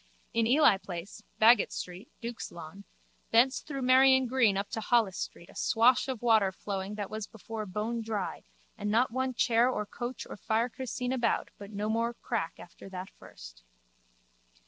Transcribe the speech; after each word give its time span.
In 0.33 0.47
Ely 0.47 0.77
place, 0.77 1.21
Baggot 1.39 1.71
street, 1.71 2.07
Duke's 2.21 2.51
lawn, 2.51 2.85
thence 3.29 3.59
through 3.59 3.83
Merrion 3.83 4.25
green 4.25 4.57
up 4.57 4.67
to 4.71 4.81
Holles 4.81 5.15
street 5.15 5.47
a 5.47 5.53
swash 5.53 6.07
of 6.07 6.23
water 6.23 6.51
flowing 6.51 6.95
that 6.95 7.11
was 7.11 7.27
before 7.27 7.67
bonedry 7.67 8.43
and 8.79 8.89
not 8.89 9.11
one 9.11 9.35
chair 9.35 9.69
or 9.69 9.85
coach 9.85 10.25
or 10.27 10.37
fiacre 10.37 10.87
seen 10.87 11.13
about 11.13 11.51
but 11.59 11.69
no 11.71 11.87
more 11.87 12.15
crack 12.15 12.53
after 12.57 12.89
that 12.89 13.11
first. 13.11 13.61